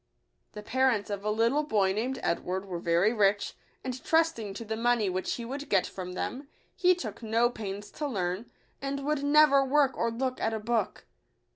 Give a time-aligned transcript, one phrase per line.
[0.55, 3.53] HE parents of a little boy named Edward were very rich;
[3.83, 7.51] and trust ing to the money which he would get from them, he took no
[7.51, 8.49] pains to learn,
[8.81, 11.05] and would never work or look at a book.